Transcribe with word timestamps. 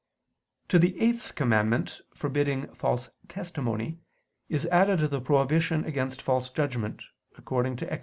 To 0.69 0.79
the 0.79 0.99
eighth 0.99 1.35
commandment, 1.35 2.01
forbidding 2.15 2.73
false 2.73 3.11
testimony, 3.27 3.99
is 4.49 4.65
added 4.71 4.97
the 5.01 5.21
prohibition 5.21 5.85
against 5.85 6.23
false 6.23 6.49
judgment, 6.49 7.03
according 7.37 7.75
to 7.75 7.93
Ex. 7.93 7.99